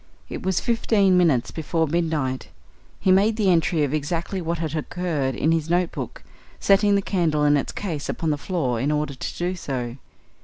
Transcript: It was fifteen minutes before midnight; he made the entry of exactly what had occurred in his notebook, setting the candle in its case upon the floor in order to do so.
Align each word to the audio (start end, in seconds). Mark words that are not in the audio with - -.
It 0.29 0.41
was 0.41 0.59
fifteen 0.59 1.15
minutes 1.15 1.51
before 1.51 1.85
midnight; 1.85 2.47
he 2.99 3.11
made 3.11 3.35
the 3.35 3.51
entry 3.51 3.83
of 3.83 3.93
exactly 3.93 4.41
what 4.41 4.57
had 4.57 4.73
occurred 4.75 5.35
in 5.35 5.51
his 5.51 5.69
notebook, 5.69 6.23
setting 6.59 6.95
the 6.95 7.03
candle 7.03 7.45
in 7.45 7.55
its 7.55 7.71
case 7.71 8.09
upon 8.09 8.31
the 8.31 8.37
floor 8.39 8.79
in 8.79 8.91
order 8.91 9.13
to 9.13 9.37
do 9.37 9.55
so. 9.55 9.97